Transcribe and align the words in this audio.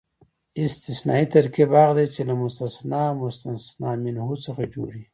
استثنایي 0.63 1.25
ترکیب 1.33 1.69
هغه 1.79 1.93
دئ، 1.97 2.07
چي 2.13 2.21
له 2.29 2.33
مستثنی 2.43 3.01
او 3.09 3.13
مستثنی 3.23 3.95
منه 4.03 4.23
څخه 4.45 4.63
جوړ 4.73 4.91
يي. 4.99 5.05